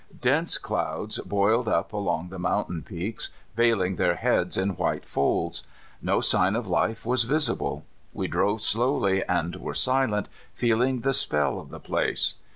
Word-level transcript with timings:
Dense 0.19 0.57
clouds 0.57 1.19
boiled 1.19 1.67
up 1.67 1.93
along 1.93 2.29
the 2.29 2.39
mountain 2.39 2.81
peaks, 2.81 3.29
veiling 3.55 3.97
their 3.97 4.15
heads 4.15 4.57
in 4.57 4.69
white 4.75 5.05
folds. 5.05 5.61
No 6.01 6.21
sign 6.21 6.55
of 6.55 6.65
life 6.65 7.05
was 7.05 7.25
visible. 7.25 7.85
We 8.11 8.27
drove 8.27 8.63
slowly, 8.63 9.23
and 9.25 9.57
were 9.57 9.75
silent, 9.75 10.27
feeling 10.55 11.01
the 11.01 11.13
spell 11.13 11.59
of 11.59 11.69
the 11.69 11.79
place. 11.79 12.33